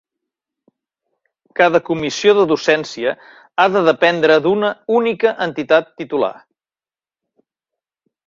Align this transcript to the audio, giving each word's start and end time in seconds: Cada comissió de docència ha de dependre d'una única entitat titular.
Cada 1.59 1.81
comissió 1.89 2.33
de 2.39 2.45
docència 2.51 3.13
ha 3.63 3.67
de 3.75 3.83
dependre 3.89 4.39
d'una 4.47 4.73
única 5.01 5.35
entitat 5.49 5.95
titular. 6.03 6.33